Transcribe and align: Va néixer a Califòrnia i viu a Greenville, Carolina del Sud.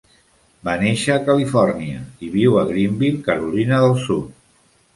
Va 0.69 0.73
néixer 0.83 1.11
a 1.15 1.21
Califòrnia 1.27 2.01
i 2.27 2.31
viu 2.37 2.59
a 2.61 2.65
Greenville, 2.73 3.23
Carolina 3.31 3.83
del 3.87 3.97
Sud. 4.09 4.37